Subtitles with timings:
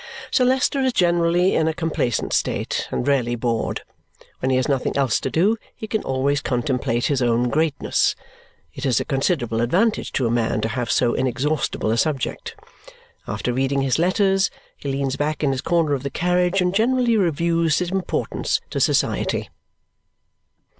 [0.31, 3.83] Sir Leicester is generally in a complacent state, and rarely bored.
[4.39, 8.15] When he has nothing else to do, he can always contemplate his own greatness.
[8.73, 12.55] It is a considerable advantage to a man to have so inexhaustible a subject.
[13.27, 17.15] After reading his letters, he leans back in his corner of the carriage and generally
[17.15, 19.51] reviews his importance to society.